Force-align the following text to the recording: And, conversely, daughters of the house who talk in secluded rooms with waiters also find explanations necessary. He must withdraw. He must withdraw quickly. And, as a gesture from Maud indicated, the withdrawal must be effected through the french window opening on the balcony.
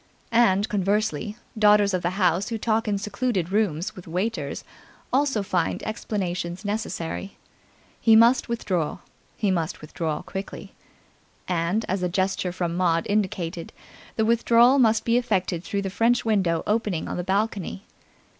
And, 0.31 0.67
conversely, 0.67 1.37
daughters 1.55 1.93
of 1.93 2.01
the 2.01 2.09
house 2.17 2.49
who 2.49 2.57
talk 2.57 2.87
in 2.87 2.97
secluded 2.97 3.51
rooms 3.51 3.95
with 3.95 4.07
waiters 4.07 4.63
also 5.13 5.43
find 5.43 5.83
explanations 5.83 6.65
necessary. 6.65 7.37
He 7.99 8.15
must 8.15 8.49
withdraw. 8.49 8.97
He 9.37 9.51
must 9.51 9.79
withdraw 9.79 10.23
quickly. 10.23 10.73
And, 11.47 11.85
as 11.87 12.01
a 12.01 12.09
gesture 12.09 12.51
from 12.51 12.75
Maud 12.75 13.05
indicated, 13.07 13.73
the 14.15 14.25
withdrawal 14.25 14.79
must 14.79 15.05
be 15.05 15.19
effected 15.19 15.63
through 15.63 15.83
the 15.83 15.89
french 15.91 16.25
window 16.25 16.63
opening 16.65 17.07
on 17.07 17.17
the 17.17 17.23
balcony. 17.23 17.83